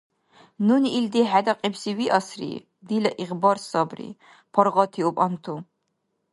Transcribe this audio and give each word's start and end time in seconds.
Нуни 0.65 0.89
илди 0.97 1.21
хӀедакьибси 1.29 1.91
виасри, 1.97 2.51
дила 2.87 3.11
игъбар 3.21 3.57
сабри,– 3.69 4.09
паргъатиуб 4.53 5.15
Анту. 5.25 5.55